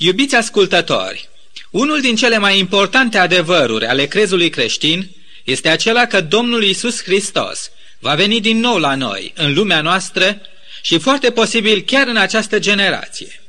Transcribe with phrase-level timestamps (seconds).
[0.00, 1.28] Iubiți ascultători,
[1.70, 5.10] unul din cele mai importante adevăruri ale crezului creștin
[5.44, 10.40] este acela că Domnul Isus Hristos va veni din nou la noi, în lumea noastră
[10.82, 13.42] și foarte posibil chiar în această generație.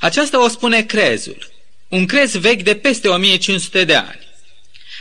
[0.00, 1.48] Aceasta o spune crezul,
[1.88, 4.20] un crez vechi de peste 1500 de ani.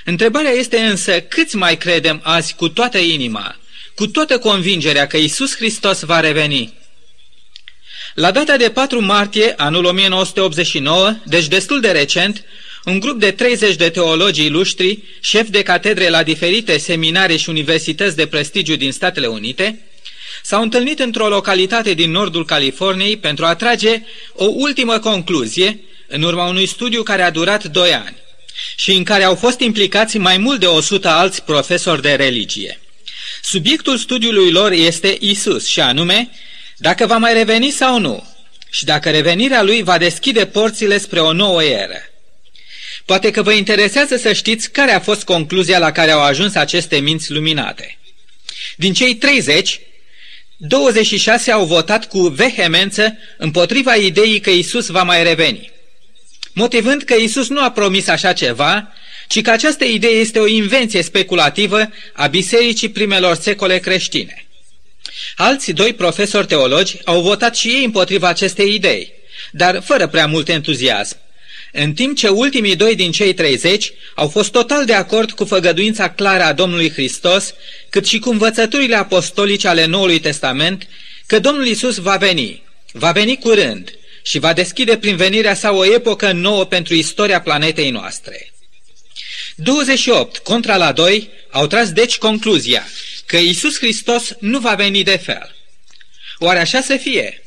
[0.05, 3.59] Întrebarea este însă câți mai credem azi cu toată inima,
[3.95, 6.73] cu toată convingerea că Isus Hristos va reveni
[8.13, 12.43] la data de 4 martie anul 1989, deci destul de recent,
[12.85, 18.15] un grup de 30 de teologi iluștri, șefi de catedre la diferite seminare și universități
[18.15, 19.79] de prestigiu din Statele Unite,
[20.43, 24.01] s-au întâlnit într-o localitate din nordul Californiei pentru a trage
[24.33, 28.15] o ultimă concluzie în urma unui studiu care a durat 2 ani
[28.75, 32.79] și în care au fost implicați mai mult de 100 alți profesori de religie.
[33.43, 36.29] Subiectul studiului lor este Isus și anume
[36.77, 38.23] dacă va mai reveni sau nu
[38.69, 42.01] și dacă revenirea lui va deschide porțile spre o nouă eră.
[43.05, 46.97] Poate că vă interesează să știți care a fost concluzia la care au ajuns aceste
[46.97, 47.97] minți luminate.
[48.75, 49.79] Din cei 30,
[50.57, 55.71] 26 au votat cu vehemență împotriva ideii că Isus va mai reveni,
[56.53, 58.93] motivând că Isus nu a promis așa ceva,
[59.27, 64.45] ci că această idee este o invenție speculativă a bisericii primelor secole creștine.
[65.35, 69.13] Alți doi profesori teologi au votat și ei împotriva acestei idei,
[69.51, 71.17] dar fără prea mult entuziasm,
[71.71, 76.09] în timp ce ultimii doi din cei 30 au fost total de acord cu făgăduința
[76.09, 77.53] clară a Domnului Hristos,
[77.89, 80.87] cât și cu învățăturile apostolice ale Noului Testament,
[81.25, 85.85] că Domnul Isus va veni, va veni curând și va deschide prin venirea sa o
[85.85, 88.53] epocă nouă pentru istoria planetei noastre.
[89.55, 92.87] 28 contra la 2 au tras deci concluzia
[93.25, 95.55] că Isus Hristos nu va veni de fel.
[96.37, 97.41] Oare așa să fie?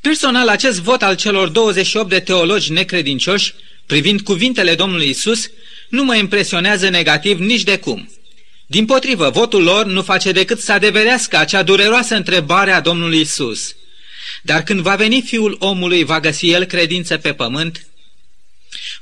[0.00, 3.54] Personal, acest vot al celor 28 de teologi necredincioși,
[3.86, 5.50] privind cuvintele Domnului Isus,
[5.88, 8.12] nu mă impresionează negativ nici de cum.
[8.66, 13.74] Din potrivă, votul lor nu face decât să adeverească acea dureroasă întrebare a Domnului Isus.
[14.42, 17.86] Dar când va veni Fiul omului, va găsi el credință pe pământ?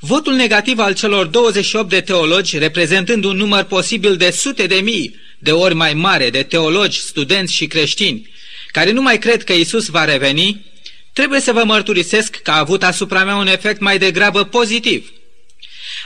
[0.00, 5.16] Votul negativ al celor 28 de teologi, reprezentând un număr posibil de sute de mii
[5.40, 8.30] de ori mai mare de teologi, studenți și creștini
[8.70, 10.66] care nu mai cred că Isus va reveni,
[11.12, 15.12] trebuie să vă mărturisesc că a avut asupra mea un efect mai degrabă pozitiv.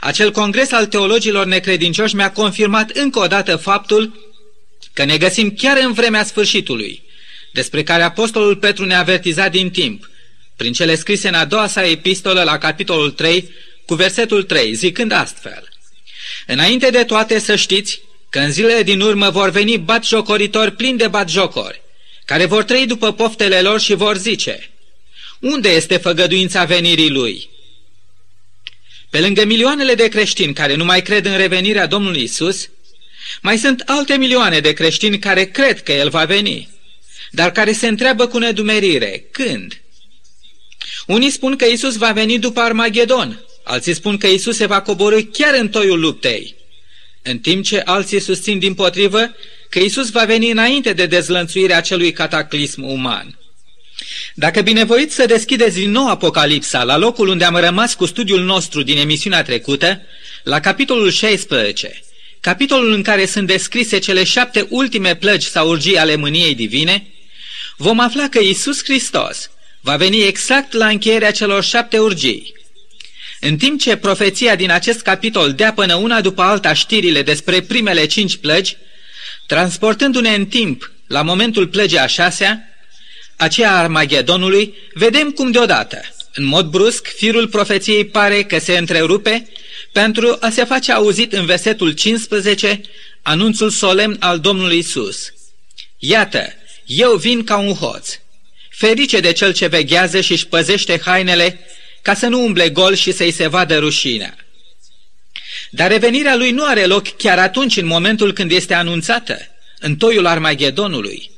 [0.00, 4.33] Acel congres al teologilor necredincioși mi-a confirmat încă o dată faptul
[4.93, 7.03] că ne găsim chiar în vremea sfârșitului,
[7.53, 10.11] despre care Apostolul Petru ne-a avertizat din timp,
[10.56, 13.50] prin cele scrise în a doua sa epistolă la capitolul 3,
[13.87, 15.69] cu versetul 3, zicând astfel.
[16.47, 18.00] Înainte de toate să știți
[18.34, 21.83] că în zilele din urmă vor veni batjocoritori plini de batjocori,
[22.25, 24.71] care vor trăi după poftele lor și vor zice,
[25.41, 27.49] unde este făgăduința venirii lui?
[29.11, 32.71] Pe lângă milioanele de creștini care nu mai cred în revenirea Domnului Isus,
[33.43, 36.69] mai sunt alte milioane de creștini care cred că El va veni,
[37.31, 39.81] dar care se întreabă cu nedumerire, când?
[41.06, 45.23] Unii spun că Isus va veni după Armagedon, alții spun că Isus se va coborâ
[45.23, 46.62] chiar în toiul luptei
[47.27, 49.35] în timp ce alții susțin din potrivă
[49.69, 53.39] că Isus va veni înainte de dezlănțuirea acelui cataclism uman.
[54.35, 58.83] Dacă binevoiți să deschideți din nou Apocalipsa la locul unde am rămas cu studiul nostru
[58.83, 60.03] din emisiunea trecută,
[60.43, 62.01] la capitolul 16,
[62.41, 67.06] capitolul în care sunt descrise cele șapte ultime plăgi sau urgii ale mâniei divine,
[67.77, 72.55] vom afla că Isus Hristos va veni exact la încheierea celor șapte urgii,
[73.47, 78.06] în timp ce profeția din acest capitol dea până una după alta știrile despre primele
[78.06, 78.77] cinci plăgi,
[79.47, 82.69] transportându-ne în timp la momentul plăgii a șasea,
[83.37, 86.00] aceea a Armagedonului, vedem cum deodată,
[86.34, 89.49] în mod brusc, firul profeției pare că se întrerupe
[89.93, 92.81] pentru a se face auzit în versetul 15
[93.22, 95.32] anunțul solemn al Domnului Isus.
[95.99, 96.53] Iată,
[96.87, 98.19] eu vin ca un hoț.
[98.71, 101.61] Ferice de cel ce veghează și își păzește hainele
[102.05, 104.37] ca să nu umble gol și să-i se vadă rușinea.
[105.71, 109.39] Dar revenirea lui nu are loc chiar atunci, în momentul când este anunțată,
[109.79, 111.31] în toiul Armagedonului.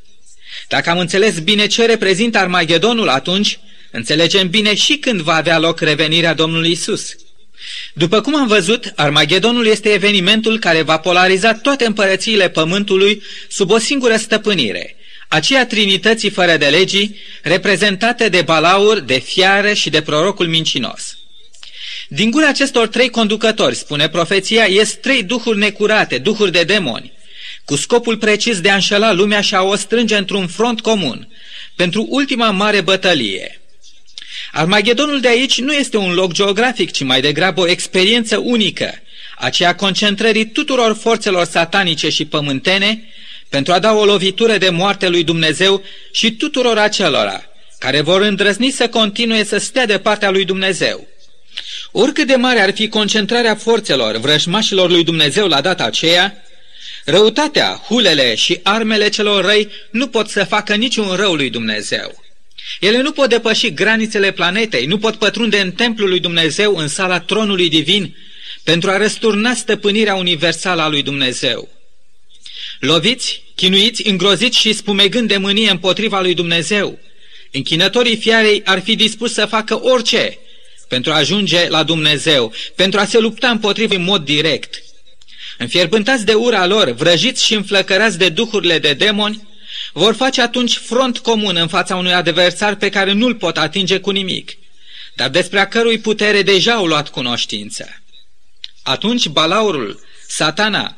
[0.69, 3.59] Dacă am înțeles bine ce reprezintă Armagedonul atunci,
[3.91, 7.17] înțelegem bine și când va avea loc revenirea Domnului Isus.
[7.95, 13.79] După cum am văzut, Armagedonul este evenimentul care va polariza toate împărățiile pământului sub o
[13.79, 14.95] singură stăpânire,
[15.28, 21.19] aceea trinității fără de legii, reprezentate de balaur, de fiară și de prorocul mincinos.
[22.08, 27.12] Din gura acestor trei conducători, spune profeția, ies trei duhuri necurate, duhuri de demoni,
[27.64, 31.29] cu scopul precis de a înșela lumea și a o strânge într-un front comun,
[31.75, 33.61] pentru ultima mare bătălie.
[34.52, 38.94] Armagedonul de aici nu este un loc geografic, ci mai degrabă o experiență unică,
[39.38, 43.05] aceea concentrării tuturor forțelor satanice și pământene
[43.48, 45.82] pentru a da o lovitură de moarte lui Dumnezeu
[46.12, 47.44] și tuturor acelora
[47.78, 51.06] care vor îndrăzni să continue să stea de partea lui Dumnezeu.
[51.93, 56.43] Oricât de mare ar fi concentrarea forțelor vrăjmașilor lui Dumnezeu la data aceea,
[57.04, 62.25] răutatea, hulele și armele celor răi nu pot să facă niciun rău lui Dumnezeu.
[62.81, 67.20] Ele nu pot depăși granițele planetei, nu pot pătrunde în templul lui Dumnezeu, în sala
[67.20, 68.16] tronului divin,
[68.64, 71.75] pentru a răsturna stăpânirea universală a lui Dumnezeu.
[72.79, 76.99] Loviți, chinuiți, îngroziți și spumegând de mânie împotriva lui Dumnezeu,
[77.53, 80.39] închinătorii fiarei ar fi dispus să facă orice
[80.89, 84.83] pentru a ajunge la Dumnezeu, pentru a se lupta împotriva în mod direct.
[85.59, 89.49] Înfierbântați de ura lor, vrăjiți și înflăcărați de duhurile de demoni,
[89.93, 94.11] vor face atunci front comun în fața unui adversar pe care nu-l pot atinge cu
[94.11, 94.53] nimic,
[95.15, 98.03] dar despre a cărui putere deja au luat cunoștință.
[98.83, 100.97] Atunci balaurul, satana,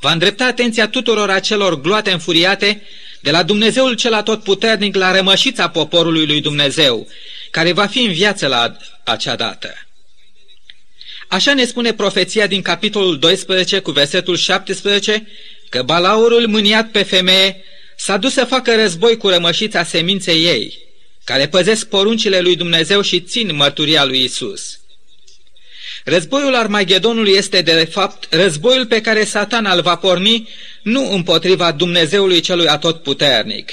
[0.00, 2.82] va îndrepta atenția tuturor acelor gloate înfuriate
[3.20, 7.08] de la Dumnezeul cel atotputernic la rămășița poporului lui Dumnezeu,
[7.50, 9.74] care va fi în viață la acea dată.
[11.28, 15.26] Așa ne spune profeția din capitolul 12 cu versetul 17
[15.68, 17.64] că balaurul mâniat pe femeie
[17.96, 20.78] s-a dus să facă război cu rămășița seminței ei,
[21.24, 24.78] care păzesc poruncile lui Dumnezeu și țin mărturia lui Isus.
[26.08, 30.48] Războiul Armagedonului este de fapt războiul pe care satana îl va porni
[30.82, 33.72] nu împotriva Dumnezeului celui atotputernic,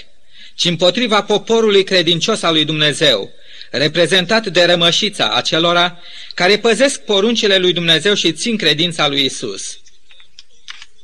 [0.55, 3.31] ci împotriva poporului credincios al lui Dumnezeu,
[3.71, 5.99] reprezentat de rămășița acelora
[6.33, 9.79] care păzesc poruncile lui Dumnezeu și țin credința lui Isus.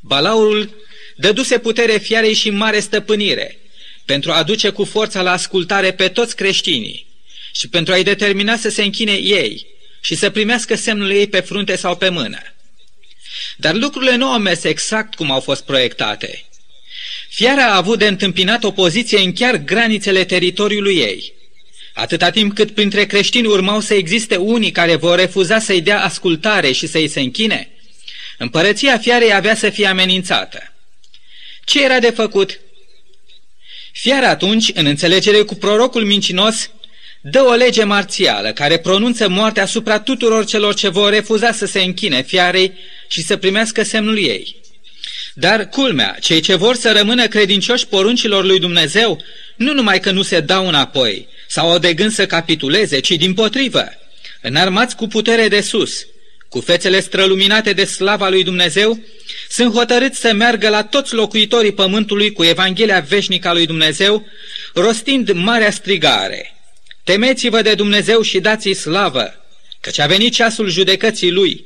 [0.01, 0.75] Balaurul
[1.15, 3.59] dăduse putere fiarei și mare stăpânire,
[4.05, 7.07] pentru a aduce cu forța la ascultare pe toți creștinii
[7.51, 9.77] și pentru a-i determina să se închine ei
[10.09, 12.39] și să primească semnul ei pe frunte sau pe mână.
[13.57, 16.45] Dar lucrurile nu au mers exact cum au fost proiectate.
[17.29, 21.33] Fiara a avut de întâmpinat opoziție în chiar granițele teritoriului ei.
[21.93, 26.71] Atâta timp cât printre creștini urmau să existe unii care vor refuza să-i dea ascultare
[26.71, 27.69] și să-i se închine,
[28.37, 30.73] împărăția fiarei avea să fie amenințată.
[31.63, 32.59] Ce era de făcut?
[33.91, 36.69] Fiara atunci, în înțelegere cu prorocul mincinos,
[37.21, 41.81] dă o lege marțială care pronunță moartea asupra tuturor celor ce vor refuza să se
[41.81, 42.73] închine fiarei
[43.07, 44.55] și să primească semnul ei.
[45.33, 49.23] Dar, culmea, cei ce vor să rămână credincioși poruncilor lui Dumnezeu,
[49.55, 53.33] nu numai că nu se dau înapoi sau au de gând să capituleze, ci din
[53.33, 53.85] potrivă,
[54.41, 56.05] înarmați cu putere de sus,
[56.49, 58.99] cu fețele străluminate de slava lui Dumnezeu,
[59.49, 64.25] sunt hotărâți să meargă la toți locuitorii pământului cu Evanghelia veșnică a lui Dumnezeu,
[64.73, 66.58] rostind marea strigare.
[67.09, 69.33] Temeți-vă de Dumnezeu și dați-i slavă,
[69.81, 71.65] căci a venit ceasul judecății lui.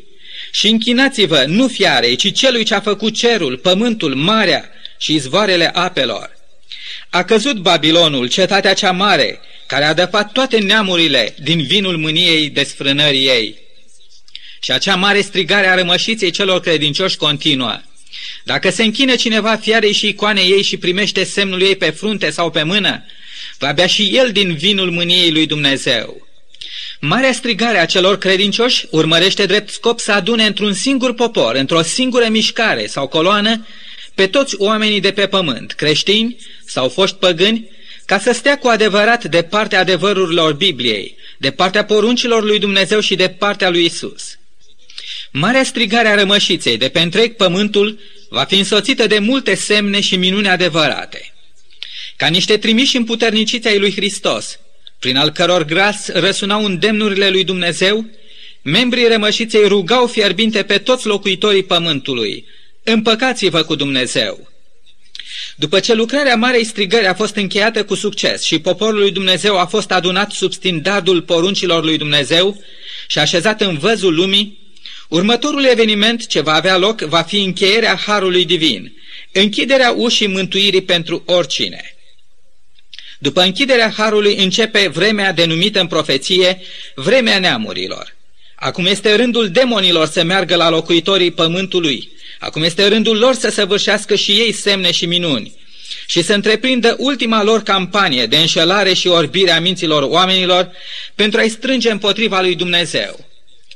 [0.51, 6.29] Și închinați-vă nu fiarei, ci celui ce a făcut cerul, pământul, marea și izvoarele apelor.
[7.09, 13.27] A căzut Babilonul, cetatea cea mare, care a dăpat toate neamurile din vinul mâniei desfrânării
[13.27, 13.57] ei.
[14.61, 17.81] Și acea mare strigare a rămășiței celor credincioși continuă.
[18.43, 22.49] Dacă se închine cineva fiarei și icoanei ei și primește semnul ei pe frunte sau
[22.49, 23.03] pe mână,
[23.63, 26.27] va bea și el din vinul mâniei lui Dumnezeu.
[26.99, 32.27] Marea strigare a celor credincioși urmărește drept scop să adune într-un singur popor, într-o singură
[32.29, 33.67] mișcare sau coloană,
[34.15, 37.69] pe toți oamenii de pe pământ, creștini sau foști păgâni,
[38.05, 43.15] ca să stea cu adevărat de partea adevărurilor Bibliei, de partea poruncilor lui Dumnezeu și
[43.15, 44.37] de partea lui Isus.
[45.31, 47.99] Marea strigare a rămășiței de pe întreg pământul
[48.29, 51.32] va fi însoțită de multe semne și minuni adevărate.
[52.15, 54.59] Ca niște trimiși împuterniciți ai lui Hristos,
[54.99, 58.05] prin al căror gras răsunau îndemnurile lui Dumnezeu,
[58.61, 62.45] membrii rămășiței rugau fierbinte pe toți locuitorii pământului,
[62.83, 64.51] împăcați-vă cu Dumnezeu.
[65.55, 69.65] După ce lucrarea Marei Strigări a fost încheiată cu succes și poporul lui Dumnezeu a
[69.65, 72.63] fost adunat sub standardul poruncilor lui Dumnezeu
[73.07, 74.61] și așezat în văzul lumii,
[75.07, 78.93] Următorul eveniment ce va avea loc va fi încheierea Harului Divin,
[79.31, 81.92] închiderea ușii mântuirii pentru oricine.
[83.23, 86.61] După închiderea Harului începe vremea denumită în profeție
[86.95, 88.15] vremea neamurilor.
[88.55, 92.11] Acum este rândul demonilor să meargă la locuitorii pământului.
[92.39, 95.55] Acum este rândul lor să săvârșească și ei semne și minuni
[96.05, 100.71] și să întreprindă ultima lor campanie de înșelare și orbire a minților oamenilor
[101.15, 103.25] pentru a-i strânge împotriva lui Dumnezeu.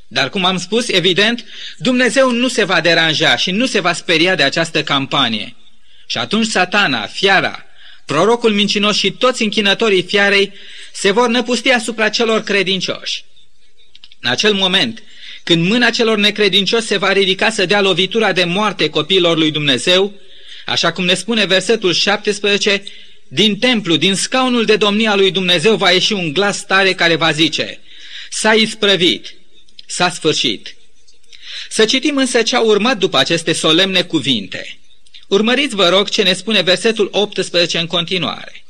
[0.08, 1.46] Dar, cum am spus, evident,
[1.78, 5.56] Dumnezeu nu se va deranja și nu se va speria de această campanie.
[6.08, 7.67] Și atunci satana, fiara,
[8.08, 10.54] prorocul mincinos și toți închinătorii fiarei
[10.94, 13.24] se vor năpusti asupra celor credincioși.
[14.22, 15.04] În acel moment,
[15.44, 20.14] când mâna celor necredincioși se va ridica să dea lovitura de moarte copiilor lui Dumnezeu,
[20.66, 22.84] așa cum ne spune versetul 17,
[23.28, 27.32] din templu, din scaunul de domnia lui Dumnezeu va ieși un glas tare care va
[27.32, 27.80] zice,
[28.30, 29.34] s-a isprăvit,
[29.86, 30.76] s-a sfârșit.
[31.70, 34.80] Să citim însă ce a urmat după aceste solemne cuvinte.
[35.28, 38.64] Urmăriți, vă rog, ce ne spune versetul 18 în continuare.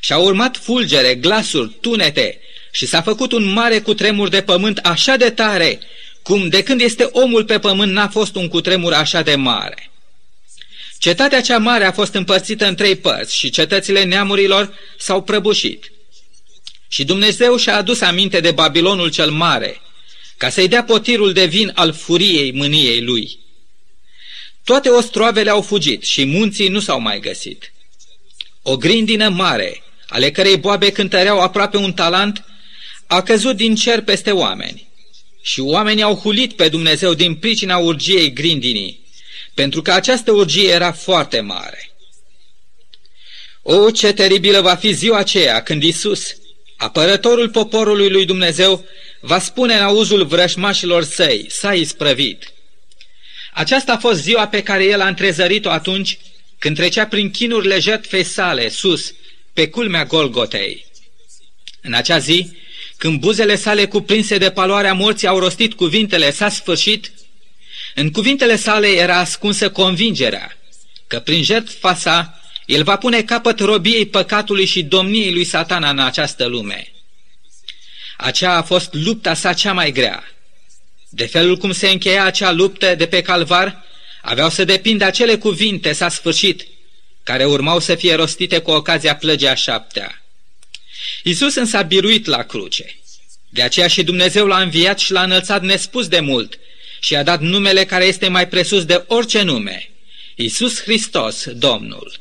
[0.00, 2.40] Și a urmat fulgere, glasuri, tunete
[2.72, 5.80] și s-a făcut un mare cutremur de pământ așa de tare,
[6.22, 9.90] cum de când este omul pe pământ n-a fost un cutremur așa de mare.
[10.98, 15.92] Cetatea cea mare a fost împărțită în trei părți și cetățile neamurilor s-au prăbușit.
[16.88, 19.80] Și Dumnezeu și-a adus aminte de Babilonul cel mare,
[20.36, 23.38] ca să-i dea potirul de vin al furiei mâniei lui.
[24.66, 27.72] Toate ostroavele au fugit și munții nu s-au mai găsit.
[28.62, 32.44] O grindină mare, ale cărei boabe cântăreau aproape un talent,
[33.06, 34.88] a căzut din cer peste oameni.
[35.42, 39.06] Și oamenii au hulit pe Dumnezeu din pricina urgiei grindinii,
[39.54, 41.90] pentru că această urgie era foarte mare.
[43.62, 46.36] O, ce teribilă va fi ziua aceea când Isus,
[46.76, 48.84] apărătorul poporului lui Dumnezeu,
[49.20, 52.50] va spune în auzul vrășmașilor săi, s-a isprăvit.
[53.56, 56.18] Aceasta a fost ziua pe care el a întrezărit-o atunci
[56.58, 59.14] când trecea prin chinurile jertfei sale, sus,
[59.52, 60.86] pe culmea Golgotei.
[61.80, 62.56] În acea zi,
[62.96, 67.12] când buzele sale cuprinse de paloarea morții au rostit cuvintele s-a sfârșit,
[67.94, 70.56] în cuvintele sale era ascunsă convingerea
[71.06, 75.98] că prin jertfa sa el va pune capăt robiei păcatului și domniei lui satana în
[75.98, 76.92] această lume.
[78.16, 80.35] Aceea a fost lupta sa cea mai grea.
[81.16, 83.84] De felul cum se încheia acea luptă de pe calvar,
[84.22, 86.66] aveau să depindă acele cuvinte s-a sfârșit,
[87.22, 90.22] care urmau să fie rostite cu ocazia plăgii a șaptea.
[91.22, 92.98] Iisus însă a biruit la cruce.
[93.48, 96.58] De aceea și Dumnezeu l-a înviat și l-a înălțat nespus de mult
[97.00, 99.90] și a dat numele care este mai presus de orice nume,
[100.34, 102.20] Iisus Hristos, Domnul.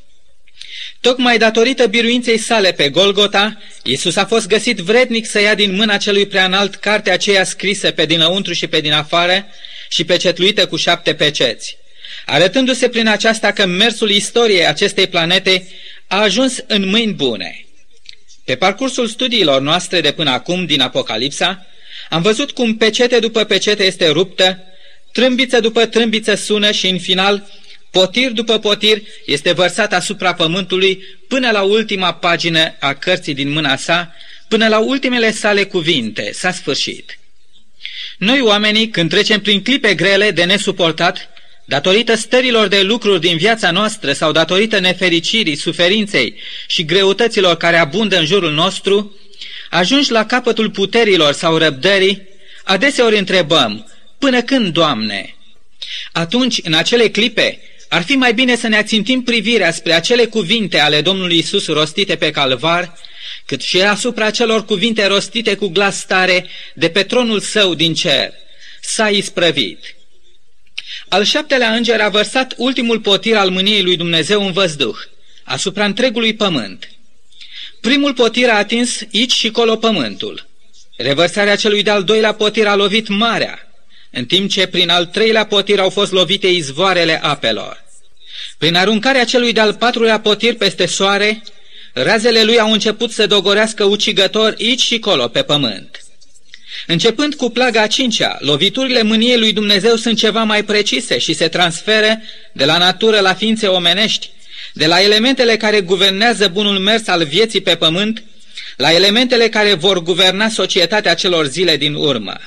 [1.05, 5.97] Tocmai datorită biruinței sale pe Golgota, Iisus a fost găsit vrednic să ia din mâna
[5.97, 9.45] celui preanalt cartea aceea scrisă pe dinăuntru și pe din afară
[9.89, 11.77] și pecetluită cu șapte peceți,
[12.25, 15.67] arătându-se prin aceasta că mersul istoriei acestei planete
[16.07, 17.65] a ajuns în mâini bune.
[18.45, 21.65] Pe parcursul studiilor noastre de până acum din Apocalipsa,
[22.09, 24.63] am văzut cum pecete după pecete este ruptă,
[25.12, 27.47] trâmbiță după trâmbiță sună și în final
[27.95, 33.75] potir după potir, este vărsat asupra pământului până la ultima pagină a cărții din mâna
[33.75, 34.13] sa,
[34.47, 37.19] până la ultimele sale cuvinte, s-a sfârșit.
[38.17, 41.29] Noi oamenii, când trecem prin clipe grele de nesuportat,
[41.65, 46.35] datorită stărilor de lucruri din viața noastră sau datorită nefericirii, suferinței
[46.67, 49.15] și greutăților care abundă în jurul nostru,
[49.69, 52.27] ajungi la capătul puterilor sau răbdării,
[52.63, 55.35] adeseori întrebăm, până când, Doamne?
[56.11, 57.59] Atunci, în acele clipe,
[57.95, 62.15] ar fi mai bine să ne ațintim privirea spre acele cuvinte ale Domnului Isus rostite
[62.15, 62.97] pe calvar,
[63.45, 68.33] cât și asupra celor cuvinte rostite cu glas tare de pe tronul său din cer.
[68.81, 69.95] S-a isprăvit.
[71.07, 74.97] Al șaptelea înger a vărsat ultimul potir al mâniei lui Dumnezeu în văzduh,
[75.43, 76.89] asupra întregului pământ.
[77.81, 80.47] Primul potir a atins aici și colo pământul.
[80.97, 83.59] Revărsarea celui de-al doilea potir a lovit marea,
[84.11, 87.85] în timp ce prin al treilea potir au fost lovite izvoarele apelor.
[88.58, 91.44] Prin aruncarea celui de-al patrulea potir peste soare,
[91.94, 96.00] razele lui au început să dogorească ucigător aici și colo pe pământ.
[96.88, 101.48] Începând cu plaga a cincea, loviturile mâniei lui Dumnezeu sunt ceva mai precise și se
[101.48, 102.22] transferă
[102.54, 104.30] de la natură la ființe omenești,
[104.74, 108.24] de la elementele care guvernează bunul mers al vieții pe pământ,
[108.77, 112.39] la elementele care vor guverna societatea celor zile din urmă.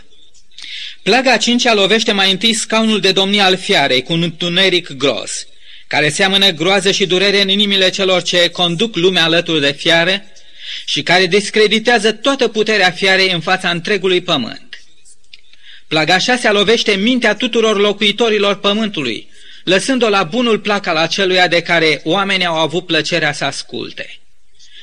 [1.03, 5.47] Plaga a cincea lovește mai întâi scaunul de domnie al fiarei cu un întuneric gros,
[5.89, 10.33] care seamănă groază și durere în inimile celor ce conduc lumea alături de fiare
[10.85, 14.83] și care discreditează toată puterea fiarei în fața întregului pământ.
[15.87, 19.29] Plaga șasea lovește mintea tuturor locuitorilor pământului,
[19.65, 24.19] lăsând-o la bunul plac al aceluia de care oamenii au avut plăcerea să asculte.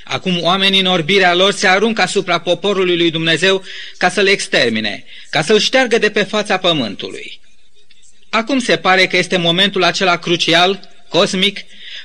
[0.04, 3.64] Acum oamenii în orbirea lor se aruncă asupra poporului lui Dumnezeu
[3.98, 7.40] ca să le extermine, ca să-l șteargă de pe fața pământului.
[8.30, 11.60] Acum se pare că este momentul acela crucial, cosmic,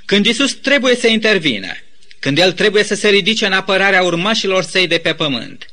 [0.05, 1.73] când Isus trebuie să intervină,
[2.19, 5.67] când El trebuie să se ridice în apărarea urmașilor săi de pe pământ.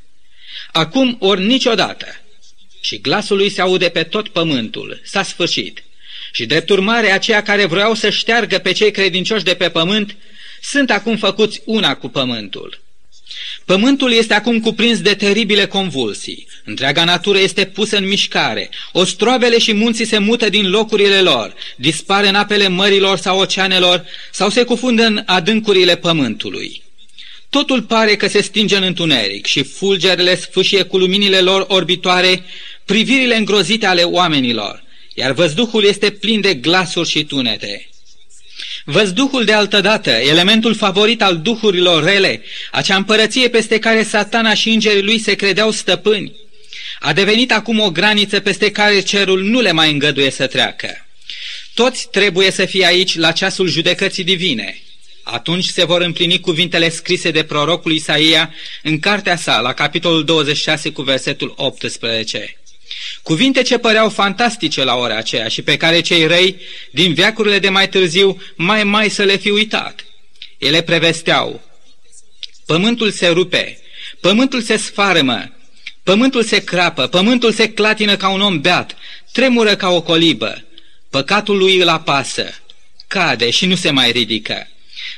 [0.72, 2.08] Acum ori niciodată.
[2.82, 5.02] Și glasul lui se aude pe tot pământul.
[5.04, 5.84] S-a sfârșit.
[6.32, 10.16] Și drept urmare, aceia care vreau să șteargă pe cei credincioși de pe pământ
[10.62, 12.82] sunt acum făcuți una cu pământul.
[13.66, 16.48] Pământul este acum cuprins de teribile convulsii.
[16.66, 18.70] Întreaga natură este pusă în mișcare.
[18.92, 24.50] Ostroavele și munții se mută din locurile lor, dispare în apele mărilor sau oceanelor sau
[24.50, 26.84] se cufundă în adâncurile pământului.
[27.50, 32.44] Totul pare că se stinge în întuneric și fulgerele sfâșie cu luminile lor orbitoare
[32.86, 37.90] privirile îngrozite ale oamenilor, iar văzduhul este plin de glasuri și tunete.
[38.90, 42.42] Văzduhul de altădată, elementul favorit al duhurilor rele,
[42.72, 46.36] acea împărăție peste care satana și îngerii lui se credeau stăpâni,
[47.00, 51.08] a devenit acum o graniță peste care cerul nu le mai îngăduie să treacă.
[51.74, 54.82] Toți trebuie să fie aici la ceasul judecății divine.
[55.24, 58.54] Atunci se vor împlini cuvintele scrise de prorocul Isaia
[58.84, 62.58] în cartea sa, la capitolul 26 cu versetul 18.
[63.24, 66.56] Cuvinte ce păreau fantastice la ora aceea și pe care cei răi,
[66.92, 70.06] din veacurile de mai târziu, mai mai să le fi uitat.
[70.58, 71.62] Ele prevesteau,
[72.66, 73.80] pământul se rupe,
[74.20, 75.52] pământul se sfarămă,
[76.04, 78.98] pământul se crapă, pământul se clatină ca un om beat,
[79.32, 80.64] tremură ca o colibă,
[81.10, 82.50] păcatul lui îl apasă,
[83.08, 84.68] cade și nu se mai ridică.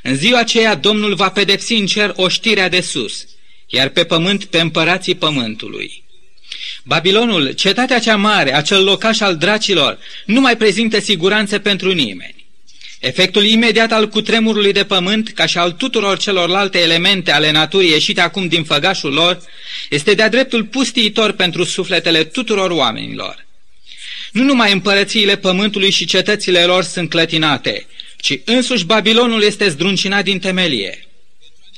[0.03, 3.25] În ziua aceea Domnul va pedepsi în cer oștirea de sus,
[3.67, 6.03] iar pe pământ pe împărații pământului.
[6.89, 12.45] Babilonul, cetatea cea mare, acel locaș al dracilor, nu mai prezintă siguranță pentru nimeni.
[12.99, 18.21] Efectul imediat al cutremurului de pământ, ca și al tuturor celorlalte elemente ale naturii ieșite
[18.21, 19.41] acum din făgașul lor,
[19.89, 23.45] este de-a dreptul pustiitor pentru sufletele tuturor oamenilor.
[24.31, 27.85] Nu numai împărățiile pământului și cetățile lor sunt clătinate,
[28.17, 31.07] ci însuși Babilonul este zdruncinat din temelie.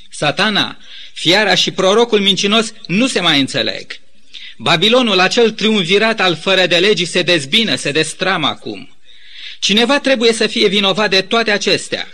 [0.10, 0.77] Satana,
[1.13, 4.00] fiara și prorocul mincinos nu se mai înțeleg.
[4.63, 8.98] Babilonul, acel triumvirat al fără de legii, se dezbină, se destramă acum.
[9.60, 12.10] Cineva trebuie să fie vinovat de toate acestea.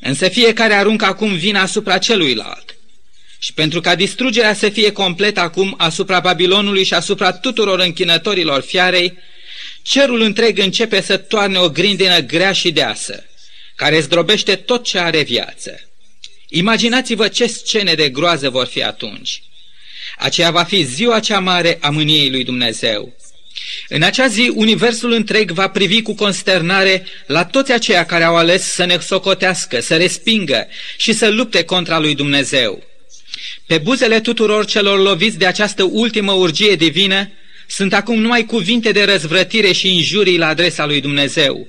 [0.00, 2.76] Însă fiecare aruncă acum vina asupra celuilalt.
[3.38, 9.18] Și pentru ca distrugerea să fie completă acum asupra Babilonului și asupra tuturor închinătorilor fiarei,
[9.82, 13.24] cerul întreg începe să toarne o grindină grea și deasă,
[13.74, 15.80] care zdrobește tot ce are viață.
[16.48, 19.42] Imaginați-vă ce scene de groază vor fi atunci.
[20.18, 23.16] Aceea va fi ziua cea mare a mâniei lui Dumnezeu.
[23.88, 28.72] În acea zi, universul întreg va privi cu consternare la toți aceia care au ales
[28.72, 30.66] să ne socotească, să respingă
[30.96, 32.82] și să lupte contra lui Dumnezeu.
[33.66, 37.30] Pe buzele tuturor celor loviți de această ultimă urgie divină
[37.66, 41.68] sunt acum numai cuvinte de răzvrătire și injurii la adresa lui Dumnezeu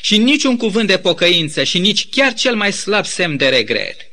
[0.00, 4.07] și niciun cuvânt de pocăință și nici chiar cel mai slab semn de regret.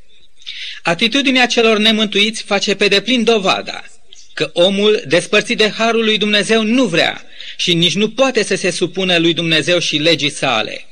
[0.82, 3.84] Atitudinea celor nemântuiți face pe deplin dovada
[4.36, 7.24] că omul despărțit de harul lui Dumnezeu nu vrea
[7.58, 10.86] și nici nu poate să se supună lui Dumnezeu și legii sale.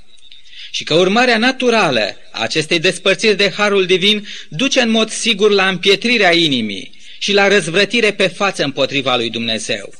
[0.72, 5.68] Și că urmarea naturală a acestei despărțiri de harul divin duce în mod sigur la
[5.68, 9.94] împietrirea inimii și la răzvrătire pe față împotriva lui Dumnezeu.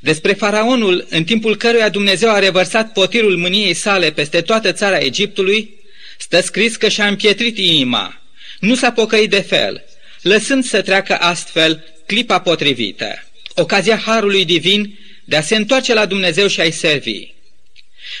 [0.00, 5.74] Despre faraonul, în timpul căruia Dumnezeu a revărsat potirul mâniei sale peste toată țara Egiptului,
[6.18, 8.18] stă scris că și-a împietrit inima
[8.58, 9.84] nu s-a pocăit de fel,
[10.22, 16.46] lăsând să treacă astfel clipa potrivită, ocazia harului divin de a se întoarce la Dumnezeu
[16.46, 17.36] și a-i servi.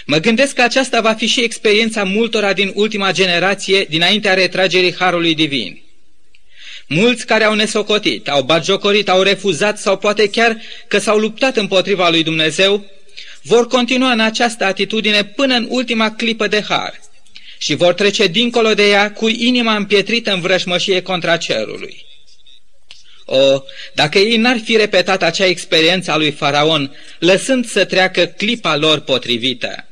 [0.06, 5.34] Mă gândesc că aceasta va fi și experiența multora din ultima generație dinaintea retragerii harului
[5.34, 5.82] divin.
[6.86, 10.56] Mulți care au nesocotit, au batjocorit, au refuzat sau poate chiar
[10.88, 12.84] că s-au luptat împotriva lui Dumnezeu,
[13.42, 17.00] vor continua în această atitudine până în ultima clipă de har–
[17.58, 22.06] și vor trece dincolo de ea cu inima împietrită în vrășmășie contra cerului.
[23.24, 23.62] O,
[23.94, 29.00] dacă ei n-ar fi repetat acea experiență a lui Faraon, lăsând să treacă clipa lor
[29.00, 29.88] potrivită.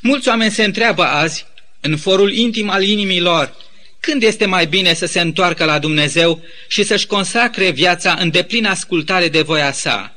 [0.00, 1.46] Mulți oameni se întreabă azi,
[1.80, 3.54] în forul intim al inimii lor,
[4.00, 8.68] când este mai bine să se întoarcă la Dumnezeu și să-și consacre viața în deplină
[8.68, 10.16] ascultare de voia sa,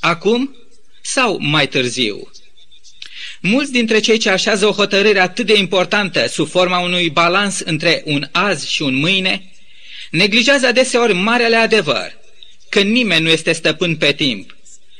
[0.00, 0.56] acum
[1.02, 2.30] sau mai târziu.
[3.40, 8.02] Mulți dintre cei ce așează o hotărâre atât de importantă sub forma unui balans între
[8.04, 9.50] un azi și un mâine,
[10.10, 12.18] neglijează adeseori marele adevăr,
[12.68, 14.56] că nimeni nu este stăpân pe timp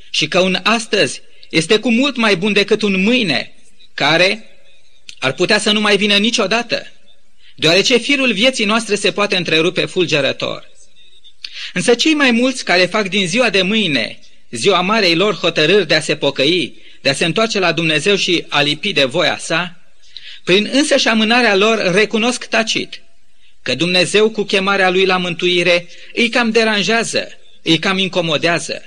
[0.09, 3.53] și că un astăzi este cu mult mai bun decât un mâine,
[3.93, 4.43] care
[5.19, 6.87] ar putea să nu mai vină niciodată,
[7.55, 10.69] deoarece firul vieții noastre se poate întrerupe fulgerător.
[11.73, 14.19] Însă cei mai mulți care fac din ziua de mâine
[14.51, 18.45] ziua marei lor hotărâri de a se pocăi de a se întoarce la Dumnezeu și
[18.49, 19.79] a lipi de voia sa,
[20.43, 23.01] prin însăși amânarea lor recunosc tacit
[23.61, 27.27] că Dumnezeu cu chemarea lui la mântuire îi cam deranjează,
[27.61, 28.83] îi cam incomodează.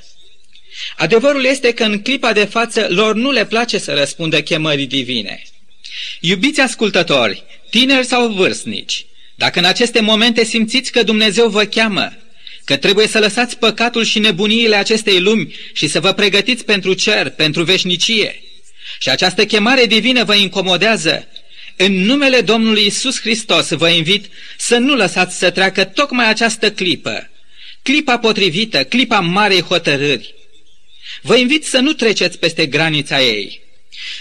[0.97, 5.43] Adevărul este că în clipa de față lor nu le place să răspundă chemării divine.
[6.21, 12.13] Iubiți ascultători, tineri sau vârstnici, dacă în aceste momente simțiți că Dumnezeu vă cheamă,
[12.65, 17.31] că trebuie să lăsați păcatul și nebuniile acestei lumi și să vă pregătiți pentru cer,
[17.31, 18.43] pentru veșnicie,
[18.99, 21.29] și această chemare divină vă incomodează,
[21.77, 24.27] în numele Domnului Isus Hristos vă invit
[24.59, 27.31] să nu lăsați să treacă tocmai această clipă,
[27.83, 30.35] clipa potrivită, clipa marei hotărâri.
[31.23, 33.61] Vă invit să nu treceți peste granița ei.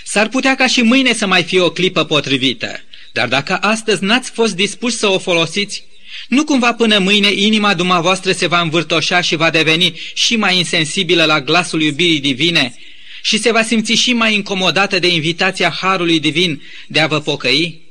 [0.04, 2.80] S-ar putea ca și mâine să mai fie o clipă potrivită,
[3.12, 5.84] dar dacă astăzi n-ați fost dispuși să o folosiți,
[6.32, 11.26] nu cumva până mâine inima dumneavoastră se va învârtoșa și va deveni și mai insensibilă
[11.26, 12.76] la glasul iubirii divine
[13.22, 17.82] și se va simți și mai incomodată de invitația Harului Divin de a vă pocăi?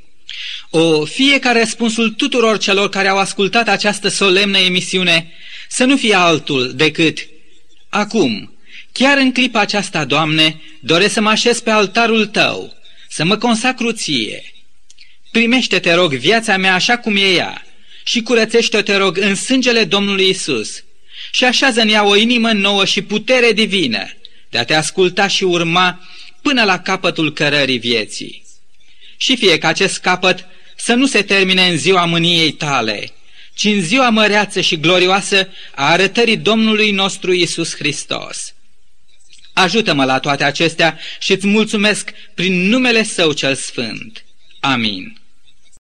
[0.71, 5.33] O, fie ca răspunsul tuturor celor care au ascultat această solemnă emisiune
[5.69, 7.19] să nu fie altul decât
[7.89, 8.53] Acum,
[8.93, 12.75] chiar în clipa aceasta, Doamne, doresc să mă așez pe altarul Tău,
[13.09, 14.43] să mă consacru Ție.
[15.31, 17.65] Primește, te rog, viața mea așa cum e ea
[18.11, 20.85] și curățește-o, te rog, în sângele Domnului Isus
[21.31, 24.11] și așează în ea o inimă nouă și putere divină,
[24.49, 26.09] de a te asculta și urma
[26.43, 28.43] până la capătul cărării vieții.
[29.17, 30.47] Și fie că acest capăt
[30.77, 33.13] să nu se termine în ziua mâniei tale,
[33.55, 38.55] ci în ziua măreață și glorioasă a arătării Domnului nostru Isus Hristos.
[39.53, 44.25] Ajută-mă la toate acestea și îți mulțumesc prin numele Său cel Sfânt.
[44.61, 45.20] Amin.